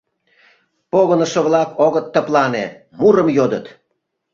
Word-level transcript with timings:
Погынышо-влак 0.91 1.69
огыт 1.85 2.05
тыплане, 2.13 2.65
мурым 2.99 3.27
йодыт. 3.37 3.65